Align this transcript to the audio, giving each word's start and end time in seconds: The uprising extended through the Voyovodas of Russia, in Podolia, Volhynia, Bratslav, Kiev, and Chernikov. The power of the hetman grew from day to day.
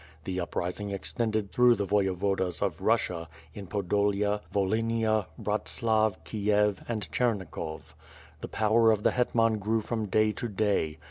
The 0.23 0.39
uprising 0.41 0.89
extended 0.89 1.51
through 1.51 1.75
the 1.75 1.85
Voyovodas 1.85 2.63
of 2.63 2.81
Russia, 2.81 3.29
in 3.53 3.67
Podolia, 3.67 4.41
Volhynia, 4.51 5.27
Bratslav, 5.37 6.15
Kiev, 6.23 6.83
and 6.89 7.03
Chernikov. 7.11 7.93
The 8.39 8.47
power 8.47 8.89
of 8.91 9.03
the 9.03 9.11
hetman 9.11 9.59
grew 9.59 9.81
from 9.81 10.07
day 10.07 10.31
to 10.31 10.47
day. 10.47 10.97